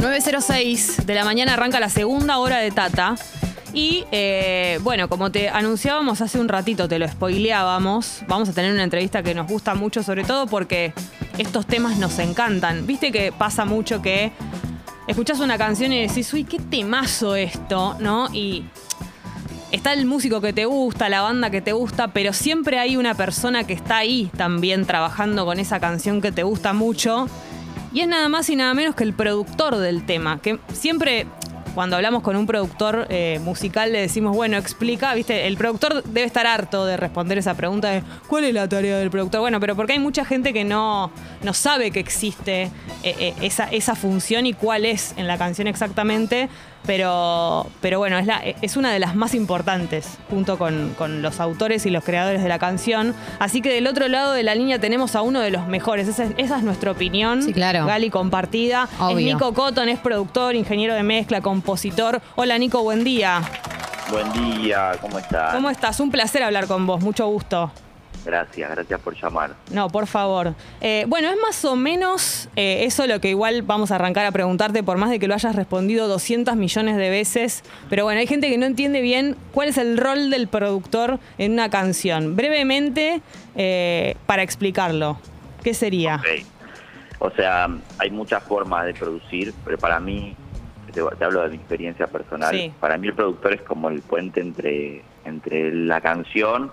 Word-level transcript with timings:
9.06 0.00 1.04
de 1.04 1.14
la 1.14 1.26
mañana 1.26 1.52
arranca 1.52 1.78
la 1.78 1.90
segunda 1.90 2.38
hora 2.38 2.56
de 2.56 2.70
Tata. 2.70 3.16
Y 3.74 4.06
eh, 4.10 4.78
bueno, 4.82 5.10
como 5.10 5.30
te 5.30 5.50
anunciábamos 5.50 6.22
hace 6.22 6.40
un 6.40 6.48
ratito, 6.48 6.88
te 6.88 6.98
lo 6.98 7.06
spoileábamos, 7.06 8.22
vamos 8.26 8.48
a 8.48 8.54
tener 8.54 8.72
una 8.72 8.82
entrevista 8.82 9.22
que 9.22 9.34
nos 9.34 9.46
gusta 9.46 9.74
mucho, 9.74 10.02
sobre 10.02 10.24
todo 10.24 10.46
porque 10.46 10.94
estos 11.36 11.66
temas 11.66 11.98
nos 11.98 12.18
encantan. 12.18 12.86
Viste 12.86 13.12
que 13.12 13.30
pasa 13.30 13.66
mucho 13.66 14.00
que 14.00 14.32
escuchás 15.06 15.38
una 15.40 15.58
canción 15.58 15.92
y 15.92 16.06
decís, 16.06 16.32
uy, 16.32 16.44
qué 16.44 16.58
temazo 16.58 17.36
esto, 17.36 17.96
¿no? 18.00 18.32
Y 18.32 18.64
está 19.70 19.92
el 19.92 20.06
músico 20.06 20.40
que 20.40 20.54
te 20.54 20.64
gusta, 20.64 21.10
la 21.10 21.20
banda 21.20 21.50
que 21.50 21.60
te 21.60 21.72
gusta, 21.72 22.08
pero 22.08 22.32
siempre 22.32 22.78
hay 22.78 22.96
una 22.96 23.14
persona 23.14 23.64
que 23.64 23.74
está 23.74 23.98
ahí 23.98 24.30
también 24.34 24.86
trabajando 24.86 25.44
con 25.44 25.58
esa 25.60 25.78
canción 25.78 26.22
que 26.22 26.32
te 26.32 26.42
gusta 26.42 26.72
mucho. 26.72 27.28
Y 27.92 28.00
es 28.00 28.08
nada 28.08 28.28
más 28.28 28.48
y 28.48 28.56
nada 28.56 28.72
menos 28.74 28.94
que 28.94 29.04
el 29.04 29.12
productor 29.12 29.76
del 29.76 30.06
tema, 30.06 30.40
que 30.40 30.58
siempre 30.72 31.26
cuando 31.74 31.96
hablamos 31.96 32.22
con 32.22 32.36
un 32.36 32.46
productor 32.46 33.06
eh, 33.10 33.40
musical 33.42 33.92
le 33.92 34.00
decimos, 34.00 34.34
bueno, 34.34 34.56
explica, 34.56 35.14
viste, 35.14 35.46
el 35.46 35.56
productor 35.56 36.02
debe 36.02 36.24
estar 36.24 36.46
harto 36.46 36.84
de 36.84 36.96
responder 36.96 37.38
esa 37.38 37.54
pregunta 37.54 37.90
de 37.90 38.02
¿cuál 38.26 38.44
es 38.44 38.54
la 38.54 38.68
tarea 38.68 38.98
del 38.98 39.10
productor? 39.10 39.40
Bueno, 39.40 39.60
pero 39.60 39.76
porque 39.76 39.92
hay 39.92 39.98
mucha 39.98 40.24
gente 40.24 40.52
que 40.52 40.64
no, 40.64 41.10
no 41.42 41.54
sabe 41.54 41.90
que 41.90 42.00
existe 42.00 42.62
eh, 42.62 42.70
eh, 43.02 43.34
esa, 43.40 43.64
esa 43.64 43.94
función 43.94 44.46
y 44.46 44.52
cuál 44.52 44.84
es 44.84 45.14
en 45.16 45.26
la 45.26 45.38
canción 45.38 45.68
exactamente, 45.68 46.48
pero, 46.86 47.66
pero 47.80 47.98
bueno, 47.98 48.18
es, 48.18 48.26
la, 48.26 48.38
es 48.38 48.76
una 48.76 48.92
de 48.92 48.98
las 48.98 49.14
más 49.14 49.34
importantes, 49.34 50.18
junto 50.28 50.58
con, 50.58 50.94
con, 50.96 51.22
los 51.22 51.40
autores 51.40 51.86
y 51.86 51.90
los 51.90 52.04
creadores 52.04 52.42
de 52.42 52.48
la 52.48 52.58
canción. 52.58 53.14
Así 53.38 53.60
que 53.60 53.72
del 53.72 53.86
otro 53.86 54.08
lado 54.08 54.32
de 54.32 54.42
la 54.42 54.54
línea 54.54 54.78
tenemos 54.78 55.14
a 55.14 55.22
uno 55.22 55.40
de 55.40 55.50
los 55.50 55.66
mejores. 55.66 56.08
Esa 56.08 56.24
es, 56.24 56.32
esa 56.36 56.56
es 56.56 56.62
nuestra 56.62 56.90
opinión. 56.90 57.42
Sí, 57.42 57.52
claro. 57.52 57.86
Gali 57.86 58.10
compartida. 58.10 58.88
Obvio. 58.98 59.18
Es 59.18 59.24
Nico 59.24 59.52
Cotton, 59.52 59.88
es 59.88 59.98
productor, 59.98 60.54
ingeniero 60.54 60.94
de 60.94 61.02
mezcla, 61.02 61.40
compositor. 61.40 62.20
Hola 62.36 62.58
Nico, 62.58 62.82
buen 62.82 63.04
día. 63.04 63.42
Buen 64.10 64.32
día, 64.32 64.92
¿cómo 65.00 65.18
estás? 65.18 65.54
¿Cómo 65.54 65.70
estás? 65.70 66.00
Un 66.00 66.10
placer 66.10 66.42
hablar 66.42 66.66
con 66.66 66.86
vos, 66.86 67.00
mucho 67.00 67.28
gusto. 67.28 67.70
Gracias, 68.24 68.70
gracias 68.70 69.00
por 69.00 69.14
llamar. 69.14 69.54
No, 69.72 69.88
por 69.88 70.06
favor. 70.06 70.54
Eh, 70.80 71.04
bueno, 71.08 71.28
es 71.30 71.36
más 71.40 71.64
o 71.64 71.74
menos 71.74 72.48
eh, 72.56 72.84
eso 72.84 73.06
lo 73.06 73.20
que 73.20 73.30
igual 73.30 73.62
vamos 73.62 73.90
a 73.90 73.94
arrancar 73.94 74.26
a 74.26 74.32
preguntarte, 74.32 74.82
por 74.82 74.98
más 74.98 75.10
de 75.10 75.18
que 75.18 75.26
lo 75.26 75.34
hayas 75.34 75.54
respondido 75.56 76.06
200 76.08 76.54
millones 76.56 76.96
de 76.96 77.08
veces. 77.10 77.62
Pero 77.88 78.04
bueno, 78.04 78.20
hay 78.20 78.26
gente 78.26 78.50
que 78.50 78.58
no 78.58 78.66
entiende 78.66 79.00
bien 79.00 79.36
cuál 79.52 79.68
es 79.70 79.78
el 79.78 79.96
rol 79.96 80.30
del 80.30 80.48
productor 80.48 81.18
en 81.38 81.52
una 81.52 81.70
canción. 81.70 82.36
Brevemente, 82.36 83.22
eh, 83.56 84.16
para 84.26 84.42
explicarlo, 84.42 85.18
¿qué 85.64 85.72
sería? 85.74 86.16
Okay. 86.16 86.44
O 87.18 87.30
sea, 87.30 87.68
hay 87.98 88.10
muchas 88.10 88.42
formas 88.42 88.86
de 88.86 88.94
producir, 88.94 89.52
pero 89.64 89.76
para 89.78 90.00
mí, 90.00 90.34
te, 90.92 91.02
te 91.18 91.24
hablo 91.24 91.42
de 91.42 91.50
mi 91.50 91.56
experiencia 91.56 92.06
personal, 92.06 92.54
Sí. 92.54 92.72
para 92.80 92.96
mí 92.96 93.08
el 93.08 93.14
productor 93.14 93.52
es 93.54 93.62
como 93.62 93.88
el 93.90 94.00
puente 94.02 94.40
entre, 94.40 95.02
entre 95.24 95.72
la 95.74 96.00
canción, 96.00 96.70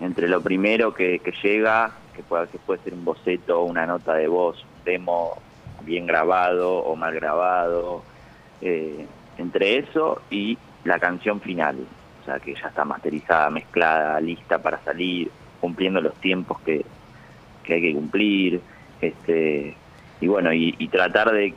entre 0.00 0.28
lo 0.28 0.40
primero 0.40 0.92
que, 0.94 1.18
que 1.20 1.32
llega, 1.42 1.92
que 2.14 2.22
puede, 2.22 2.48
que 2.48 2.58
puede 2.58 2.82
ser 2.82 2.94
un 2.94 3.04
boceto, 3.04 3.62
una 3.62 3.86
nota 3.86 4.14
de 4.14 4.28
voz, 4.28 4.62
un 4.62 4.84
demo 4.84 5.38
bien 5.82 6.06
grabado 6.06 6.78
o 6.78 6.96
mal 6.96 7.14
grabado, 7.14 8.02
eh, 8.60 9.06
entre 9.38 9.78
eso 9.78 10.22
y 10.30 10.58
la 10.84 10.98
canción 10.98 11.40
final, 11.40 11.76
o 12.22 12.24
sea, 12.24 12.38
que 12.38 12.54
ya 12.54 12.68
está 12.68 12.84
masterizada, 12.84 13.50
mezclada, 13.50 14.20
lista 14.20 14.58
para 14.58 14.82
salir, 14.84 15.30
cumpliendo 15.60 16.00
los 16.00 16.14
tiempos 16.16 16.60
que, 16.60 16.84
que 17.62 17.74
hay 17.74 17.82
que 17.82 17.94
cumplir, 17.94 18.60
este 19.00 19.76
y 20.20 20.26
bueno, 20.26 20.52
y, 20.52 20.74
y 20.78 20.88
tratar 20.88 21.32
de, 21.32 21.54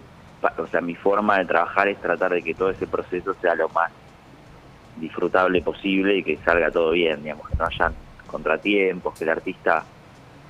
o 0.57 0.67
sea, 0.67 0.81
mi 0.81 0.95
forma 0.95 1.38
de 1.38 1.45
trabajar 1.45 1.88
es 1.88 2.01
tratar 2.01 2.33
de 2.33 2.41
que 2.41 2.53
todo 2.53 2.72
ese 2.72 2.88
proceso 2.88 3.33
sea 3.35 3.55
lo 3.55 3.69
más 3.69 3.91
disfrutable 4.97 5.61
posible 5.61 6.17
y 6.17 6.23
que 6.23 6.38
salga 6.38 6.72
todo 6.72 6.91
bien, 6.91 7.22
digamos, 7.23 7.47
que 7.47 7.55
no 7.55 7.66
hayan 7.66 7.94
contratiempos, 8.28 9.18
que 9.18 9.24
el 9.24 9.29
artista 9.31 9.84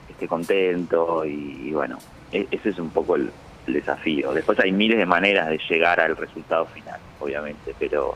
esté 0.09 0.27
contento 0.27 1.25
y, 1.25 1.67
y 1.67 1.71
bueno, 1.71 1.97
e- 2.31 2.47
ese 2.51 2.69
es 2.69 2.79
un 2.79 2.89
poco 2.89 3.15
el, 3.15 3.31
el 3.67 3.73
desafío. 3.73 4.33
Después 4.33 4.59
hay 4.59 4.71
miles 4.71 4.97
de 4.97 5.05
maneras 5.05 5.47
de 5.49 5.59
llegar 5.69 5.99
al 5.99 6.15
resultado 6.17 6.65
final, 6.67 6.99
obviamente, 7.19 7.73
pero 7.79 8.15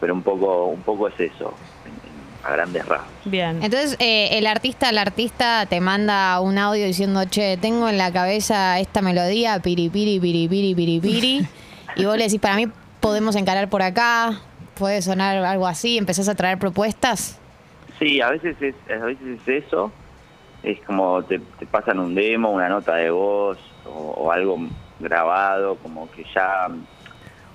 pero 0.00 0.12
un 0.12 0.22
poco 0.22 0.66
un 0.66 0.82
poco 0.82 1.08
es 1.08 1.18
eso, 1.20 1.54
en- 1.86 1.92
en- 1.92 2.46
a 2.46 2.50
grandes 2.52 2.84
rasgos. 2.86 3.08
Bien. 3.24 3.62
Entonces, 3.62 3.96
eh, 4.00 4.30
el 4.32 4.46
artista, 4.46 4.90
el 4.90 4.98
artista 4.98 5.64
te 5.66 5.80
manda 5.80 6.38
un 6.40 6.58
audio 6.58 6.84
diciendo, 6.84 7.24
che, 7.24 7.56
tengo 7.56 7.88
en 7.88 7.96
la 7.96 8.12
cabeza 8.12 8.78
esta 8.80 9.00
melodía, 9.00 9.60
piri, 9.60 9.88
piri, 9.88 10.20
piri, 10.20 10.46
piri, 10.48 10.74
piri, 10.74 11.00
piri. 11.00 11.48
y 11.96 12.04
vos 12.04 12.16
le 12.18 12.24
decís, 12.24 12.40
para 12.40 12.56
mí 12.56 12.66
podemos 13.00 13.34
encarar 13.36 13.68
por 13.70 13.80
acá, 13.82 14.40
puede 14.74 15.00
sonar 15.00 15.36
algo 15.44 15.66
así, 15.66 15.96
empezás 15.96 16.28
a 16.28 16.34
traer 16.34 16.58
propuestas. 16.58 17.38
Sí, 17.98 18.20
a 18.20 18.30
veces 18.30 18.60
es, 18.60 18.74
a 18.90 19.04
veces 19.04 19.40
es 19.40 19.64
eso, 19.64 19.92
es 20.62 20.80
como 20.84 21.22
te, 21.24 21.40
pasan 21.70 22.00
un 22.00 22.14
demo, 22.14 22.50
una 22.50 22.68
nota 22.68 22.96
de 22.96 23.10
voz 23.10 23.58
o, 23.86 23.90
o 23.90 24.32
algo 24.32 24.58
grabado, 24.98 25.76
como 25.76 26.10
que 26.10 26.24
ya, 26.34 26.68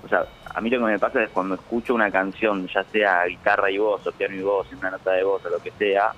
o 0.02 0.08
sea, 0.08 0.24
a 0.54 0.60
mí 0.60 0.70
lo 0.70 0.78
que 0.78 0.92
me 0.92 0.98
pasa 0.98 1.22
es 1.22 1.30
cuando 1.30 1.54
escucho 1.54 1.94
una 1.94 2.10
canción, 2.10 2.66
ya 2.68 2.84
sea 2.84 3.24
guitarra 3.26 3.70
y 3.70 3.78
voz 3.78 4.06
o 4.06 4.12
piano 4.12 4.34
y 4.34 4.42
voz, 4.42 4.72
una 4.72 4.90
nota 4.90 5.12
de 5.12 5.24
voz 5.24 5.44
o 5.44 5.50
lo 5.50 5.58
que 5.58 5.72
sea, 5.72 6.12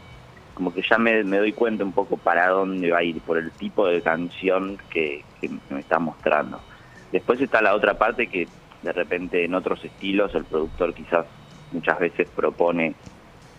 como 0.55 0.73
que 0.73 0.83
ya 0.89 0.99
me, 0.99 1.25
me 1.25 1.39
doy 1.39 1.53
cuenta 1.53 1.85
un 1.85 1.93
poco 1.93 2.17
para 2.17 2.49
dónde 2.49 2.91
va 2.91 2.99
a 2.99 3.03
ir, 3.03 3.21
por 3.23 3.39
el 3.39 3.51
tipo 3.53 3.87
de 3.87 4.03
canción 4.03 4.79
que, 4.91 5.25
que 5.41 5.51
me 5.71 5.81
está 5.81 5.99
mostrando. 5.99 6.61
Después 7.11 7.41
está 7.41 7.61
la 7.61 7.75
otra 7.75 7.99
parte 7.99 8.29
que 8.29 8.49
de 8.83 8.93
repente 8.93 9.45
en 9.45 9.55
otros 9.55 9.85
estilos 9.85 10.35
el 10.35 10.45
productor 10.45 10.95
quizás 10.95 11.27
muchas 11.73 11.99
veces 11.99 12.29
propone 12.35 12.95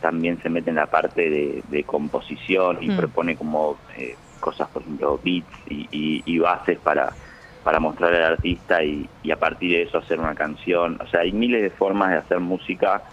también 0.03 0.39
se 0.43 0.49
mete 0.51 0.69
en 0.71 0.77
la 0.77 0.91
parte 0.91 1.29
de, 1.31 1.63
de 1.65 1.85
composición 1.85 2.83
y 2.83 2.91
Mm. 2.91 2.97
propone 2.97 3.37
como 3.37 3.81
eh, 3.97 4.19
cosas, 4.39 4.69
por 4.71 4.83
ejemplo, 4.83 5.21
beats 5.23 5.49
y, 5.67 5.87
y- 5.91 6.23
y 6.35 6.39
bases 6.39 6.79
para, 6.81 7.17
para 7.63 7.79
mostrar 7.81 8.13
al 8.15 8.23
artista 8.35 8.83
y, 8.83 9.11
y 9.23 9.31
a 9.31 9.39
partir 9.39 9.71
de 9.71 9.83
eso 9.83 9.99
hacer 9.99 10.19
una 10.19 10.35
canción. 10.35 10.99
O 11.01 11.07
sea, 11.07 11.21
hay 11.21 11.33
miles 11.33 11.63
de 11.63 11.71
formas 11.71 12.11
de 12.11 12.17
hacer 12.19 12.39
música 12.41 13.03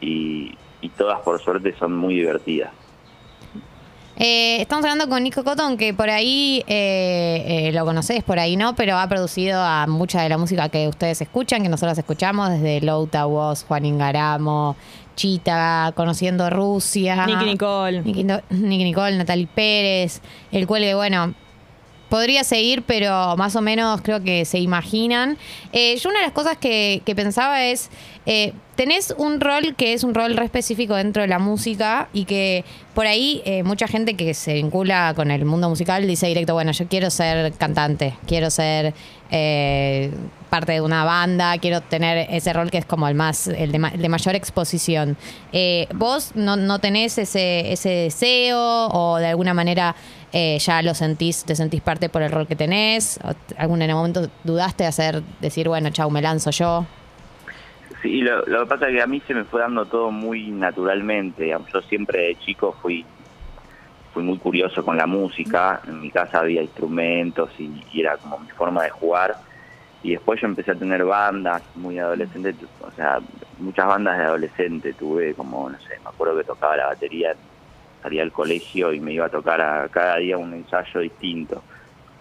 y, 0.00 0.60
y 0.80 0.90
todas 0.92 1.20
por 1.22 1.42
suerte 1.42 1.74
son 1.78 1.96
muy 1.96 2.14
divertidas. 2.14 2.74
Eh, 4.20 4.60
estamos 4.60 4.84
hablando 4.84 5.08
con 5.08 5.22
Nico 5.22 5.44
Cotton, 5.44 5.76
que 5.76 5.94
por 5.94 6.10
ahí 6.10 6.64
eh, 6.66 7.68
eh, 7.68 7.72
lo 7.72 7.84
conocés, 7.84 8.24
por 8.24 8.40
ahí 8.40 8.56
no, 8.56 8.74
pero 8.74 8.98
ha 8.98 9.08
producido 9.08 9.62
a 9.62 9.86
mucha 9.86 10.20
de 10.22 10.28
la 10.28 10.36
música 10.36 10.68
que 10.70 10.88
ustedes 10.88 11.20
escuchan, 11.20 11.62
que 11.62 11.68
nosotros 11.68 11.96
escuchamos, 11.96 12.50
desde 12.50 12.80
Louta 12.80 13.26
Woz, 13.26 13.62
Juan 13.62 13.86
Ingaramo, 13.86 14.74
Chita, 15.14 15.92
Conociendo 15.94 16.50
Rusia. 16.50 17.26
Nicky 17.26 17.44
Nicole. 17.44 18.02
Nicky, 18.02 18.24
Nicky 18.24 18.84
Nicole, 18.84 19.16
Natalie 19.16 19.46
Pérez, 19.46 20.20
el 20.50 20.66
cual, 20.66 20.82
que, 20.82 20.96
bueno, 20.96 21.34
podría 22.08 22.42
seguir, 22.42 22.82
pero 22.82 23.36
más 23.36 23.54
o 23.54 23.60
menos 23.60 24.00
creo 24.02 24.22
que 24.22 24.44
se 24.44 24.58
imaginan. 24.58 25.38
Eh, 25.72 25.96
yo 25.96 26.10
una 26.10 26.18
de 26.20 26.24
las 26.24 26.34
cosas 26.34 26.56
que, 26.56 27.02
que 27.04 27.14
pensaba 27.14 27.64
es, 27.64 27.90
eh, 28.26 28.52
tenés 28.78 29.12
un 29.18 29.40
rol 29.40 29.74
que 29.74 29.92
es 29.92 30.04
un 30.04 30.14
rol 30.14 30.36
re 30.36 30.44
específico 30.44 30.94
dentro 30.94 31.22
de 31.22 31.26
la 31.26 31.40
música 31.40 32.08
y 32.12 32.26
que 32.26 32.64
por 32.94 33.08
ahí 33.08 33.42
eh, 33.44 33.64
mucha 33.64 33.88
gente 33.88 34.14
que 34.14 34.34
se 34.34 34.54
vincula 34.54 35.14
con 35.16 35.32
el 35.32 35.44
mundo 35.44 35.68
musical 35.68 36.06
dice 36.06 36.28
directo, 36.28 36.54
bueno, 36.54 36.70
yo 36.70 36.86
quiero 36.86 37.10
ser 37.10 37.52
cantante, 37.54 38.14
quiero 38.28 38.50
ser 38.50 38.94
eh, 39.32 40.12
parte 40.48 40.70
de 40.74 40.80
una 40.80 41.02
banda, 41.02 41.58
quiero 41.58 41.80
tener 41.80 42.28
ese 42.30 42.52
rol 42.52 42.70
que 42.70 42.78
es 42.78 42.84
como 42.84 43.08
el 43.08 43.16
más, 43.16 43.48
el 43.48 43.72
de, 43.72 44.08
mayor 44.08 44.36
exposición. 44.36 45.16
Eh, 45.52 45.88
¿Vos 45.92 46.30
no, 46.36 46.54
no 46.54 46.78
tenés 46.78 47.18
ese, 47.18 47.72
ese 47.72 47.88
deseo 47.88 48.86
o 48.92 49.16
de 49.18 49.26
alguna 49.26 49.54
manera 49.54 49.96
eh, 50.32 50.56
ya 50.60 50.82
lo 50.82 50.94
sentís, 50.94 51.42
te 51.42 51.56
sentís 51.56 51.80
parte 51.80 52.08
por 52.08 52.22
el 52.22 52.30
rol 52.30 52.46
que 52.46 52.54
tenés? 52.54 53.18
¿O 53.24 53.34
¿Algún 53.56 53.82
en 53.82 53.90
el 53.90 53.96
momento 53.96 54.30
dudaste 54.44 54.84
de 54.84 54.88
hacer, 54.88 55.22
decir, 55.40 55.66
bueno, 55.66 55.90
chau, 55.90 56.08
me 56.10 56.22
lanzo 56.22 56.52
yo? 56.52 56.86
Sí, 58.02 58.20
lo, 58.20 58.44
lo 58.46 58.60
que 58.60 58.66
pasa 58.66 58.88
es 58.88 58.94
que 58.94 59.02
a 59.02 59.06
mí 59.06 59.20
se 59.26 59.34
me 59.34 59.44
fue 59.44 59.60
dando 59.60 59.86
todo 59.86 60.10
muy 60.10 60.48
naturalmente. 60.50 61.48
Yo 61.48 61.82
siempre 61.82 62.28
de 62.28 62.34
chico 62.36 62.76
fui 62.80 63.04
fui 64.12 64.22
muy 64.22 64.38
curioso 64.38 64.84
con 64.84 64.96
la 64.96 65.06
música. 65.06 65.80
En 65.86 66.00
mi 66.00 66.10
casa 66.10 66.40
había 66.40 66.62
instrumentos 66.62 67.50
y, 67.58 67.70
y 67.92 68.00
era 68.00 68.16
como 68.16 68.38
mi 68.38 68.50
forma 68.50 68.84
de 68.84 68.90
jugar. 68.90 69.36
Y 70.02 70.12
después 70.12 70.40
yo 70.40 70.46
empecé 70.46 70.70
a 70.70 70.74
tener 70.76 71.04
bandas 71.04 71.62
muy 71.74 71.98
adolescentes, 71.98 72.54
o 72.80 72.90
sea, 72.92 73.18
muchas 73.58 73.86
bandas 73.86 74.16
de 74.18 74.24
adolescente. 74.24 74.92
Tuve 74.92 75.34
como, 75.34 75.68
no 75.68 75.78
sé, 75.80 75.98
me 76.02 76.10
acuerdo 76.10 76.36
que 76.36 76.44
tocaba 76.44 76.76
la 76.76 76.86
batería, 76.86 77.34
salía 78.02 78.22
al 78.22 78.30
colegio 78.30 78.92
y 78.92 79.00
me 79.00 79.12
iba 79.12 79.26
a 79.26 79.30
tocar 79.30 79.60
a 79.60 79.88
cada 79.88 80.18
día 80.18 80.38
un 80.38 80.54
ensayo 80.54 81.00
distinto. 81.00 81.62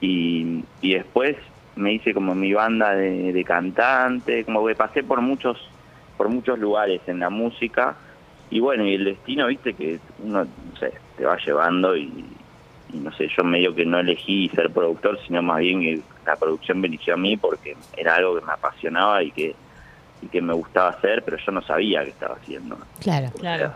Y, 0.01 0.63
y 0.81 0.95
después 0.95 1.37
me 1.77 1.93
hice 1.93 2.13
como 2.13 2.35
mi 2.35 2.53
banda 2.53 2.93
de, 2.95 3.31
de 3.31 3.43
cantante, 3.43 4.43
como 4.43 4.65
que 4.67 4.75
pasé 4.75 5.03
por 5.03 5.21
muchos 5.21 5.57
por 6.17 6.29
muchos 6.29 6.57
lugares 6.57 7.01
en 7.07 7.19
la 7.19 7.29
música 7.29 7.95
y 8.49 8.59
bueno, 8.59 8.85
y 8.87 8.95
el 8.95 9.05
destino, 9.05 9.45
viste, 9.47 9.73
que 9.73 9.99
uno, 10.19 10.45
no 10.45 10.79
sé, 10.79 10.91
te 11.15 11.25
va 11.25 11.37
llevando 11.45 11.95
y, 11.95 12.25
y 12.91 12.97
no 12.97 13.11
sé, 13.11 13.27
yo 13.37 13.43
medio 13.43 13.75
que 13.75 13.85
no 13.85 13.99
elegí 13.99 14.49
ser 14.49 14.71
productor, 14.71 15.19
sino 15.27 15.41
más 15.43 15.59
bien 15.59 15.81
que 15.81 15.99
la 16.25 16.35
producción 16.37 16.79
me 16.81 16.87
eligió 16.87 17.13
a 17.13 17.17
mí 17.17 17.37
porque 17.37 17.75
era 17.95 18.15
algo 18.15 18.39
que 18.39 18.45
me 18.45 18.53
apasionaba 18.53 19.21
y 19.21 19.31
que, 19.31 19.53
y 20.23 20.27
que 20.27 20.41
me 20.41 20.53
gustaba 20.53 20.89
hacer, 20.89 21.23
pero 21.23 21.37
yo 21.37 21.51
no 21.51 21.61
sabía 21.61 22.03
qué 22.03 22.09
estaba 22.09 22.35
haciendo. 22.35 22.77
Claro. 22.99 23.27
Claro. 23.39 23.71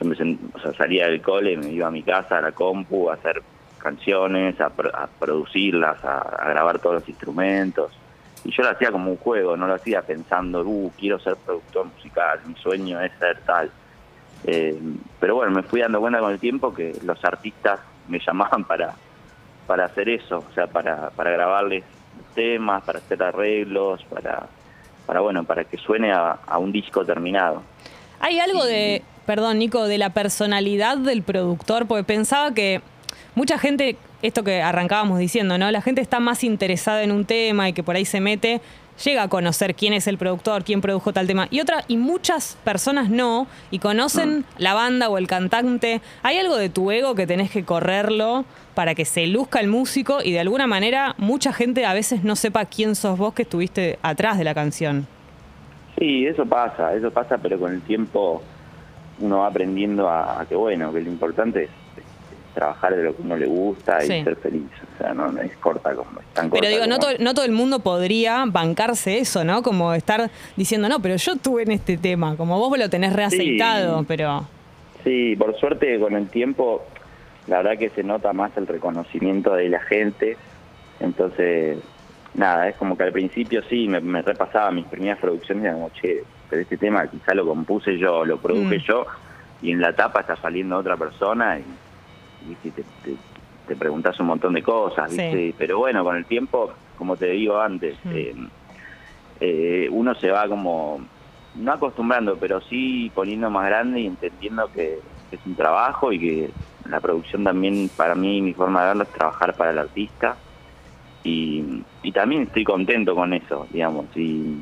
yo 0.00 0.06
me 0.06 0.14
sent- 0.16 0.38
o 0.54 0.60
sea, 0.60 0.72
salía 0.74 1.08
del 1.08 1.22
cole, 1.22 1.56
me 1.56 1.70
iba 1.72 1.88
a 1.88 1.90
mi 1.90 2.02
casa, 2.04 2.38
a 2.38 2.42
la 2.42 2.52
compu, 2.52 3.10
a 3.10 3.14
hacer 3.14 3.42
canciones, 3.84 4.58
a, 4.60 4.70
pro- 4.70 4.90
a 4.96 5.06
producirlas, 5.06 6.02
a, 6.04 6.18
a 6.18 6.48
grabar 6.48 6.78
todos 6.80 6.96
los 6.96 7.08
instrumentos. 7.08 7.92
Y 8.44 8.50
yo 8.50 8.62
lo 8.62 8.70
hacía 8.70 8.90
como 8.90 9.10
un 9.10 9.16
juego, 9.18 9.56
no 9.56 9.66
lo 9.66 9.74
hacía 9.74 10.02
pensando, 10.02 10.62
uh, 10.62 10.90
quiero 10.98 11.18
ser 11.20 11.36
productor 11.36 11.86
musical, 11.86 12.40
mi 12.46 12.54
sueño 12.56 13.00
es 13.00 13.12
ser 13.18 13.38
tal. 13.46 13.70
Eh, 14.46 14.78
pero 15.20 15.36
bueno, 15.36 15.52
me 15.52 15.62
fui 15.62 15.80
dando 15.80 16.00
cuenta 16.00 16.18
con 16.18 16.32
el 16.32 16.38
tiempo 16.38 16.74
que 16.74 16.96
los 17.04 17.22
artistas 17.24 17.78
me 18.08 18.18
llamaban 18.26 18.64
para, 18.64 18.94
para 19.66 19.84
hacer 19.84 20.08
eso, 20.08 20.38
o 20.50 20.54
sea, 20.54 20.66
para, 20.66 21.10
para 21.10 21.30
grabarles 21.30 21.84
temas, 22.34 22.82
para 22.84 22.98
hacer 22.98 23.22
arreglos, 23.22 24.02
para, 24.04 24.46
para 25.06 25.20
bueno, 25.20 25.44
para 25.44 25.64
que 25.64 25.76
suene 25.78 26.10
a, 26.12 26.38
a 26.46 26.58
un 26.58 26.72
disco 26.72 27.04
terminado. 27.04 27.62
Hay 28.20 28.40
algo 28.40 28.64
de, 28.64 29.02
perdón 29.26 29.58
Nico, 29.58 29.86
de 29.86 29.98
la 29.98 30.10
personalidad 30.10 30.96
del 30.98 31.22
productor, 31.22 31.86
porque 31.86 32.04
pensaba 32.04 32.52
que 32.52 32.82
mucha 33.34 33.58
gente, 33.58 33.96
esto 34.22 34.42
que 34.42 34.62
arrancábamos 34.62 35.18
diciendo, 35.18 35.58
¿no? 35.58 35.70
La 35.70 35.82
gente 35.82 36.00
está 36.00 36.20
más 36.20 36.44
interesada 36.44 37.02
en 37.02 37.12
un 37.12 37.24
tema 37.24 37.68
y 37.68 37.72
que 37.72 37.82
por 37.82 37.96
ahí 37.96 38.04
se 38.04 38.20
mete, 38.20 38.60
llega 39.02 39.24
a 39.24 39.28
conocer 39.28 39.74
quién 39.74 39.92
es 39.92 40.06
el 40.06 40.18
productor, 40.18 40.64
quién 40.64 40.80
produjo 40.80 41.12
tal 41.12 41.26
tema. 41.26 41.48
Y 41.50 41.60
otra, 41.60 41.84
y 41.88 41.96
muchas 41.96 42.56
personas 42.64 43.10
no, 43.10 43.46
y 43.70 43.78
conocen 43.78 44.44
la 44.58 44.74
banda 44.74 45.08
o 45.08 45.18
el 45.18 45.26
cantante. 45.26 46.00
Hay 46.22 46.38
algo 46.38 46.56
de 46.56 46.68
tu 46.68 46.90
ego 46.90 47.14
que 47.14 47.26
tenés 47.26 47.50
que 47.50 47.64
correrlo 47.64 48.44
para 48.74 48.94
que 48.94 49.04
se 49.04 49.26
luzca 49.26 49.60
el 49.60 49.68
músico 49.68 50.18
y 50.22 50.32
de 50.32 50.40
alguna 50.40 50.66
manera 50.66 51.14
mucha 51.18 51.52
gente 51.52 51.86
a 51.86 51.94
veces 51.94 52.24
no 52.24 52.36
sepa 52.36 52.64
quién 52.64 52.94
sos 52.94 53.18
vos 53.18 53.34
que 53.34 53.42
estuviste 53.42 53.98
atrás 54.02 54.38
de 54.38 54.44
la 54.44 54.54
canción. 54.54 55.06
Sí, 55.98 56.26
eso 56.26 56.44
pasa, 56.44 56.94
eso 56.94 57.10
pasa, 57.12 57.38
pero 57.38 57.58
con 57.58 57.72
el 57.72 57.82
tiempo 57.82 58.42
uno 59.20 59.38
va 59.38 59.46
aprendiendo 59.46 60.08
a, 60.08 60.40
a 60.40 60.46
que 60.46 60.56
bueno, 60.56 60.92
que 60.92 61.00
lo 61.00 61.08
importante 61.08 61.64
es 61.64 61.70
trabajar 62.54 62.94
de 62.96 63.02
lo 63.02 63.14
que 63.16 63.22
uno 63.22 63.36
le 63.36 63.46
gusta 63.46 64.02
y 64.04 64.06
Sí. 64.06 64.24
ser 64.24 64.36
feliz. 64.36 64.62
O 64.94 64.98
sea, 64.98 65.12
no, 65.12 65.30
no 65.32 65.40
es 65.42 65.54
corta 65.56 65.94
como 65.94 66.20
es 66.20 66.26
tan 66.34 66.50
Pero 66.50 66.60
corta 66.62 66.68
digo, 66.68 66.86
no 66.86 66.98
todo, 66.98 67.10
no 67.18 67.34
todo 67.34 67.44
el 67.44 67.52
mundo 67.52 67.80
podría 67.80 68.44
bancarse 68.46 69.18
eso, 69.18 69.44
¿no? 69.44 69.62
Como 69.62 69.92
estar 69.94 70.30
diciendo, 70.56 70.88
no, 70.88 71.00
pero 71.00 71.16
yo 71.16 71.32
estuve 71.32 71.62
en 71.64 71.72
este 71.72 71.96
tema, 71.96 72.36
como 72.36 72.58
vos 72.58 72.78
lo 72.78 72.88
tenés 72.88 73.12
reaceitado, 73.12 74.00
Sí. 74.00 74.04
pero... 74.08 74.46
Sí, 75.02 75.36
por 75.36 75.54
suerte 75.58 75.98
con 76.00 76.14
el 76.14 76.28
tiempo, 76.28 76.82
la 77.46 77.58
verdad 77.58 77.78
que 77.78 77.90
se 77.90 78.02
nota 78.02 78.32
más 78.32 78.56
el 78.56 78.66
reconocimiento 78.66 79.52
de 79.54 79.68
la 79.68 79.80
gente. 79.80 80.36
Entonces, 81.00 81.78
nada, 82.34 82.68
es 82.68 82.76
como 82.76 82.96
que 82.96 83.02
al 83.04 83.12
principio 83.12 83.62
sí, 83.68 83.86
me, 83.88 84.00
me 84.00 84.22
repasaba 84.22 84.70
mis 84.70 84.86
primeras 84.86 85.18
producciones 85.18 85.64
y 85.64 85.66
era 85.66 85.74
como, 85.74 85.90
che, 85.90 86.22
pero 86.48 86.62
este 86.62 86.76
tema 86.78 87.06
quizá 87.08 87.34
lo 87.34 87.46
compuse 87.46 87.98
yo, 87.98 88.24
lo 88.24 88.38
produje 88.38 88.78
Mm. 88.78 88.82
yo, 88.88 89.06
y 89.62 89.72
en 89.72 89.80
la 89.80 89.94
tapa 89.94 90.20
está 90.20 90.36
saliendo 90.36 90.76
otra 90.78 90.96
persona 90.96 91.58
y, 91.58 91.64
si 92.62 92.70
te, 92.70 92.82
te, 93.02 93.14
te 93.66 93.76
preguntas 93.76 94.18
un 94.20 94.26
montón 94.26 94.52
de 94.54 94.62
cosas, 94.62 95.10
Sí. 95.10 95.16
¿viste? 95.16 95.54
Pero 95.58 95.78
bueno, 95.78 96.04
con 96.04 96.16
el 96.16 96.24
tiempo, 96.26 96.72
como 96.98 97.16
te 97.16 97.26
digo 97.30 97.58
antes, 97.60 97.96
Mm. 98.04 98.10
eh, 98.14 98.34
eh, 99.40 99.88
uno 99.90 100.14
se 100.14 100.30
va 100.30 100.46
como, 100.48 101.00
no 101.56 101.72
acostumbrando, 101.72 102.36
pero 102.36 102.60
sí 102.62 103.10
poniendo 103.14 103.50
más 103.50 103.66
grande 103.66 104.00
y 104.00 104.06
entendiendo 104.06 104.66
que, 104.68 104.98
que 105.30 105.36
es 105.36 105.46
un 105.46 105.54
trabajo 105.54 106.12
y 106.12 106.18
que 106.18 106.50
la 106.88 107.00
producción 107.00 107.44
también, 107.44 107.90
para 107.96 108.14
mí, 108.14 108.42
mi 108.42 108.52
forma 108.52 108.82
de 108.82 108.88
verlo 108.88 109.02
es 109.04 109.10
trabajar 109.10 109.54
para 109.56 109.70
el 109.70 109.78
artista. 109.78 110.36
Y, 111.22 111.82
y 112.02 112.12
también 112.12 112.42
estoy 112.42 112.64
contento 112.64 113.14
con 113.14 113.32
eso, 113.32 113.66
digamos, 113.70 114.04
y, 114.14 114.58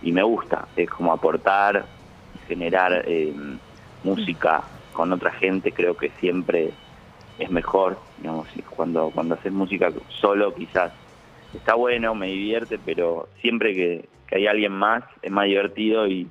y 0.00 0.10
me 0.12 0.22
gusta, 0.22 0.66
es 0.74 0.88
como 0.88 1.12
aportar, 1.12 1.84
generar 2.48 3.04
eh, 3.06 3.32
música 4.02 4.62
con 4.94 5.12
otra 5.12 5.30
gente, 5.32 5.70
creo 5.72 5.94
que 5.96 6.10
siempre 6.18 6.70
es 7.42 7.50
mejor, 7.50 7.98
digamos, 8.18 8.48
cuando, 8.76 9.10
cuando 9.10 9.34
haces 9.34 9.52
música 9.52 9.90
solo 10.20 10.54
quizás 10.54 10.92
está 11.54 11.74
bueno, 11.74 12.14
me 12.14 12.28
divierte, 12.28 12.78
pero 12.78 13.28
siempre 13.40 13.74
que, 13.74 14.08
que 14.26 14.36
hay 14.36 14.46
alguien 14.46 14.72
más 14.72 15.02
es 15.22 15.30
más 15.30 15.46
divertido 15.46 16.06
y, 16.06 16.28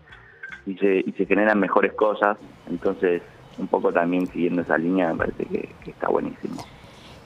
se, 0.79 1.03
generan 1.25 1.59
mejores 1.59 1.93
cosas, 1.93 2.37
entonces 2.69 3.21
un 3.57 3.67
poco 3.67 3.91
también 3.91 4.27
siguiendo 4.27 4.61
esa 4.61 4.77
línea 4.77 5.11
me 5.11 5.17
parece 5.17 5.45
que, 5.45 5.69
que 5.83 5.91
está 5.91 6.07
buenísimo. 6.07 6.63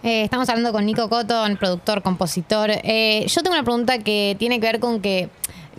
Eh, 0.03 0.23
estamos 0.23 0.47
hablando 0.49 0.71
con 0.71 0.85
Nico 0.85 1.09
Cotton, 1.09 1.57
productor, 1.57 2.03
compositor. 2.03 2.69
Eh, 2.71 3.25
yo 3.27 3.41
tengo 3.41 3.55
una 3.55 3.63
pregunta 3.63 3.97
que 3.99 4.35
tiene 4.37 4.59
que 4.59 4.67
ver 4.67 4.79
con 4.79 5.01
que 5.01 5.29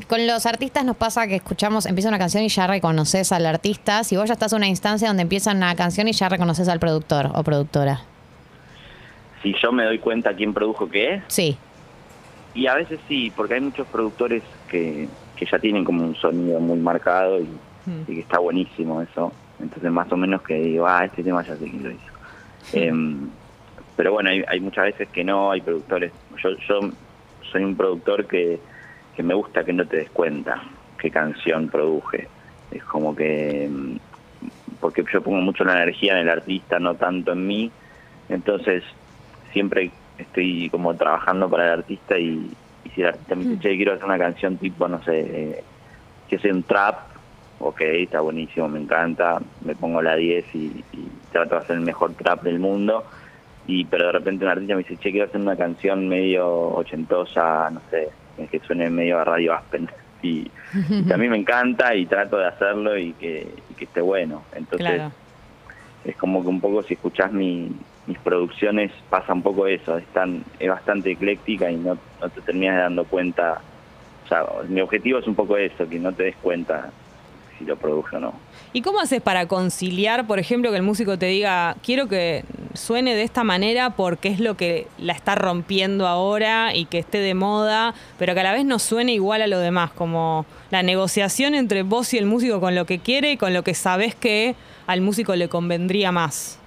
con 0.08 0.26
los 0.26 0.46
artistas 0.46 0.84
nos 0.84 0.96
pasa 0.96 1.26
que 1.26 1.37
escuchamos, 1.37 1.87
empieza 1.87 2.08
una 2.08 2.19
canción 2.19 2.43
y 2.43 2.48
ya 2.48 2.66
reconoces 2.66 3.32
al 3.32 3.46
artista. 3.46 4.04
Si 4.04 4.16
vos 4.16 4.26
ya 4.28 4.34
estás 4.34 4.52
en 4.52 4.58
una 4.58 4.69
instancia 4.69 5.08
donde 5.08 5.22
empieza 5.22 5.52
una 5.52 5.75
canción 5.75 6.08
y 6.08 6.12
ya 6.12 6.28
reconoces 6.28 6.69
al 6.69 6.78
productor 6.78 7.31
o 7.34 7.43
productora. 7.43 8.00
Si 9.43 9.54
yo 9.62 9.72
me 9.72 9.84
doy 9.84 9.98
cuenta 9.98 10.34
quién 10.34 10.52
produjo 10.52 10.88
qué, 10.88 11.22
Sí. 11.28 11.56
y 12.54 12.66
a 12.66 12.75
veces 12.75 12.98
sí, 13.08 13.32
porque 13.34 13.54
hay 13.54 13.60
muchos 13.60 13.87
productores 13.88 14.43
que, 14.69 15.08
que 15.37 15.46
ya 15.46 15.58
tienen 15.58 15.84
como 15.84 16.04
un 16.04 16.14
sonido 16.16 16.58
muy 16.60 16.78
marcado 16.78 17.40
y, 17.40 17.48
Mm. 17.87 18.02
y 18.08 18.14
que 18.16 18.20
está 18.20 18.40
buenísimo 18.40 19.00
eso. 19.00 19.32
Entonces 19.60 19.90
más 19.93 20.10
o 20.10 20.16
menos 20.16 20.43
que 20.43 20.54
digo, 20.54 20.88
ah, 20.88 21.04
este 21.04 21.22
tema 21.22 21.44
ya 21.44 21.54
sé 21.56 21.64
quién 21.70 21.84
lo 21.84 21.90
hizo. 21.93 22.12
Em, 22.72 23.28
pero 23.94 24.12
bueno, 24.12 24.28
hay, 24.31 24.43
hay 24.48 24.58
muchas 24.58 24.87
veces 24.87 25.08
que 25.12 25.22
no, 25.22 25.52
hay 25.52 25.60
productores. 25.60 26.10
Yo, 26.43 26.50
yo 26.69 26.90
soy 27.52 27.62
un 27.62 27.76
productor 27.76 28.26
que, 28.26 28.58
que 29.17 29.23
me 29.23 29.35
gusta 29.35 29.65
que 29.65 29.73
no 29.73 29.87
te 29.87 29.97
des 29.97 30.11
cuenta 30.11 30.63
qué 30.99 31.11
canción 31.11 31.69
produje. 31.69 32.29
Es 32.71 32.85
como 32.85 33.17
que, 33.17 33.65
em, 33.65 33.99
porque 34.81 35.03
yo 35.13 35.23
pongo 35.23 35.41
mucho 35.41 35.65
la 35.65 35.83
energía 35.83 36.13
en 36.13 36.19
el 36.19 36.29
artista, 36.29 36.79
no 36.79 36.95
tanto 36.95 37.33
en 37.33 37.47
mí. 37.47 37.71
Entonces 38.29 38.85
siempre 39.53 39.91
estoy 40.19 40.69
como 40.71 40.95
trabajando 40.95 41.49
para 41.49 41.65
el 41.65 41.79
artista 41.81 42.19
y, 42.19 42.51
y 42.85 42.91
si 42.91 43.01
el 43.01 43.09
artista 43.09 43.35
me 43.35 43.45
dice, 43.45 43.59
che, 43.61 43.77
quiero 43.77 43.95
hacer 43.95 44.05
una 44.05 44.19
canción 44.19 44.59
tipo, 44.59 44.87
no 44.87 45.03
sé, 45.03 45.21
eh, 45.21 45.65
que 46.29 46.39
sea 46.39 46.53
un 46.53 46.63
trap, 46.63 46.99
ok, 47.59 47.81
está 47.81 48.21
buenísimo, 48.21 48.69
me 48.69 48.81
encanta, 48.81 49.41
me 49.65 49.75
pongo 49.75 50.03
la 50.03 50.17
10 50.17 50.55
y, 50.55 50.85
y 50.93 51.09
trato 51.33 51.55
de 51.55 51.61
hacer 51.63 51.77
el 51.77 51.83
mejor 51.83 52.13
trap 52.15 52.43
del 52.43 52.59
mundo. 52.59 53.05
Y 53.67 53.85
pero 53.87 54.07
de 54.07 54.13
repente 54.13 54.45
un 54.45 54.51
artista 54.51 54.75
me 54.75 54.83
dice, 54.83 54.97
che, 54.97 55.11
quiero 55.11 55.27
hacer 55.27 55.41
una 55.41 55.57
canción 55.57 56.09
medio 56.09 56.47
ochentosa, 56.75 57.69
no 57.71 57.81
sé, 57.91 58.09
que 58.51 58.61
suene 58.61 58.89
medio 58.91 59.19
a 59.19 59.25
Radio 59.25 59.55
Aspen. 59.55 59.89
Y, 60.23 60.51
y 60.91 61.03
también 61.03 61.31
me 61.31 61.37
encanta 61.37 61.94
y 61.94 62.06
trato 62.06 62.39
de 62.39 62.46
hacerlo 62.46 62.96
y 62.99 63.13
que, 63.13 63.46
y 63.70 63.75
que 63.75 63.85
esté 63.85 64.01
bueno. 64.01 64.43
Entonces 64.55 64.87
Claro. 64.89 65.13
es 66.05 66.17
como 66.17 66.43
que 66.43 66.49
un 66.49 66.61
poco 66.61 66.82
si 66.82 66.94
escuchás 66.94 67.32
mi, 67.32 67.70
mis 68.06 68.19
producciones 68.19 68.91
pasa 69.11 69.35
un 69.35 69.43
poco 69.43 69.67
eso, 69.67 69.99
están, 69.99 70.43
es 70.58 70.69
bastante 70.69 71.13
ecléctica 71.13 71.70
y 71.70 71.77
no, 71.77 71.99
no 72.20 72.29
te 72.31 72.41
terminas 72.41 72.79
dando 72.79 73.05
cuenta, 73.05 73.61
o 74.25 74.29
sea, 74.29 74.44
mi 74.69 74.81
objetivo 74.81 75.19
es 75.19 75.27
un 75.29 75.35
poco 75.35 75.56
eso, 75.58 75.89
que 75.89 75.99
no 75.99 76.13
te 76.13 76.25
des 76.25 76.37
cuenta 76.37 76.91
si 77.58 77.65
lo 77.65 77.77
produjo 77.77 78.17
o 78.17 78.20
no. 78.20 78.34
¿Y 78.72 78.82
cómo 78.82 79.01
haces 79.01 79.22
para 79.22 79.46
conciliar, 79.48 80.27
por 80.27 80.39
ejemplo, 80.39 80.70
que 80.70 80.77
el 80.77 80.82
músico 80.82 81.19
te 81.19 81.27
diga, 81.27 81.77
quiero 81.82 82.08
que 82.08 82.44
suene 82.75 83.15
de 83.15 83.22
esta 83.22 83.44
manera 83.44 83.91
porque 83.91 84.29
es 84.29 84.41
lo 84.41 84.56
que 84.56 84.86
la 84.98 85.13
está 85.13 85.34
rompiendo 85.34 86.06
ahora 86.06 86.75
y 86.75 86.84
que 86.84 86.98
esté 86.98 87.19
de 87.19 87.34
moda, 87.34 87.94
pero 88.19 88.34
que 88.34 88.41
a 88.41 88.44
la 88.44 88.53
vez 88.53 88.65
no 88.65 88.79
suene 88.79 89.15
igual 89.15 89.43
a 89.43 89.46
lo 89.46 89.58
demás, 89.58 89.91
como 89.93 90.44
la 90.70 90.82
negociación 90.82 91.55
entre 91.55 91.82
vos 91.82 92.13
y 92.13 92.19
el 92.19 92.27
músico 92.27 92.60
con 92.60 92.75
lo 92.75 92.84
que 92.84 92.98
quiere 92.98 93.32
y 93.32 93.36
con 93.36 93.55
lo 93.55 93.63
que 93.63 93.75
sabés 93.75 94.15
que 94.15 94.55
al 94.86 95.01
músico 95.01 95.34
le 95.36 95.48
convendría 95.48 96.13
más? 96.13 96.58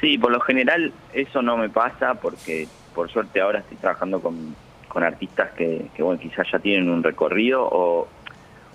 Sí, 0.00 0.18
por 0.18 0.30
lo 0.30 0.40
general 0.40 0.92
eso 1.12 1.42
no 1.42 1.56
me 1.56 1.68
pasa 1.68 2.14
porque 2.14 2.68
por 2.94 3.10
suerte 3.10 3.40
ahora 3.40 3.60
estoy 3.60 3.76
trabajando 3.78 4.20
con, 4.20 4.54
con 4.88 5.02
artistas 5.02 5.50
que, 5.52 5.86
que, 5.94 6.02
bueno, 6.02 6.20
quizás 6.20 6.46
ya 6.50 6.58
tienen 6.58 6.88
un 6.88 7.02
recorrido 7.02 7.62
o, 7.62 8.08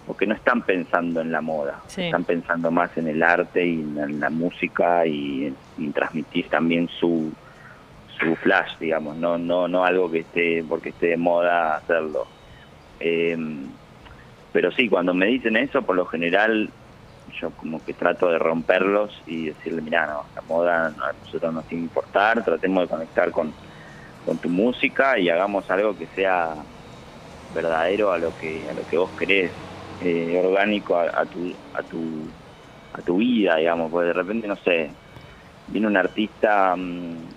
o 0.08 0.16
que 0.18 0.26
no 0.28 0.36
están 0.36 0.62
pensando 0.64 1.22
en 1.22 1.32
la 1.32 1.42
moda, 1.42 1.82
Sí. 1.88 2.04
están 2.04 2.24
pensando 2.26 2.72
más 2.72 2.96
en 2.98 3.08
el 3.08 3.24
arte 3.24 3.66
y 3.66 3.80
en 3.80 4.20
la 4.20 4.30
música 4.30 5.06
y 5.06 5.54
en, 5.78 5.94
transmitir 5.94 6.50
también 6.50 6.90
su, 6.90 7.32
su 8.20 8.36
flash, 8.38 8.78
digamos, 8.80 9.16
no 9.18 9.38
no 9.38 9.68
no 9.68 9.86
algo 9.86 10.12
que 10.12 10.20
esté 10.20 10.64
porque 10.68 10.90
esté 10.90 11.08
de 11.08 11.18
moda 11.18 11.76
hacerlo. 11.78 12.28
Eh, 13.00 13.38
pero 14.52 14.72
sí, 14.72 14.88
cuando 14.90 15.14
me 15.14 15.26
dicen 15.28 15.58
eso, 15.58 15.82
por 15.82 15.96
lo 15.96 16.06
general 16.06 16.70
yo 17.40 17.50
como 17.52 17.84
que 17.84 17.94
trato 17.94 18.30
de 18.30 18.38
romperlos 18.38 19.20
y 19.26 19.46
decirle, 19.48 19.82
mira, 19.82 20.06
no, 20.06 20.24
la 20.36 20.42
moda 20.44 20.94
no, 20.96 21.06
a 21.06 21.14
nosotros 21.14 21.54
nos 21.54 21.66
tiene 21.66 21.84
que 21.84 21.88
importar, 21.88 22.44
tratemos 22.44 22.84
de 22.84 22.88
conectar 22.90 23.32
con, 23.32 23.52
con 24.26 24.38
tu 24.38 24.50
música 24.50 25.18
y 25.18 25.30
hagamos 25.30 25.70
algo 25.72 25.98
que 25.98 26.06
sea 26.16 26.54
verdadero 27.56 28.12
a 28.12 28.18
lo 28.18 28.36
que 28.38 28.64
a 28.70 28.74
lo 28.74 28.86
que 28.88 28.98
vos 28.98 29.10
querés, 29.18 29.52
eh, 30.04 30.38
orgánico 30.40 30.98
a, 30.98 31.12
a 31.14 31.26
tu 31.28 31.52
a 31.74 31.84
tu 31.84 32.34
a 32.94 33.02
tu 33.04 33.18
vida, 33.18 33.58
digamos, 33.58 33.92
porque 33.92 34.08
de 34.08 34.14
repente 34.14 34.48
no 34.48 34.58
sé, 34.58 34.98
viene 35.68 35.88
un 35.88 35.98
artista, 35.98 36.76
mm, 36.76 37.30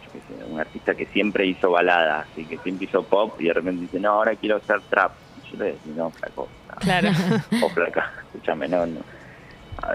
yo 0.00 0.10
qué 0.12 0.22
sé, 0.22 0.44
un 0.44 0.60
artista 0.60 0.94
que 0.96 1.06
siempre 1.08 1.46
hizo 1.46 1.70
baladas 1.70 2.28
y 2.36 2.46
que 2.48 2.58
siempre 2.60 2.86
hizo 2.86 3.08
pop 3.08 3.40
y 3.40 3.46
de 3.48 3.54
repente 3.54 3.82
dice, 3.84 4.00
no, 4.00 4.10
ahora 4.12 4.36
quiero 4.36 4.56
hacer 4.56 4.82
trap. 4.88 5.12
Yo 5.36 5.58
le 5.58 5.72
decía, 5.74 5.92
no, 5.94 6.12
flaco, 6.12 6.52
no. 6.68 6.74
Claro. 6.80 7.10
o 7.60 7.70
flaca, 7.70 8.10
escúchame, 8.26 8.68
no, 8.68 8.86
no. 8.86 9.06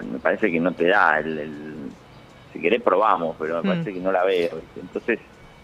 Me 0.04 0.20
parece 0.20 0.50
que 0.52 0.60
no 0.60 0.76
te 0.76 0.88
da 0.88 1.20
el, 1.20 1.38
el- 1.40 1.98
si 2.52 2.62
querés 2.62 2.82
probamos, 2.84 3.36
pero 3.40 3.56
me 3.58 3.64
Mm. 3.64 3.68
parece 3.68 3.94
que 3.94 4.00
no 4.00 4.12
la 4.12 4.24
veo. 4.24 4.62
¿viste? 4.62 4.80
Entonces, 4.80 5.20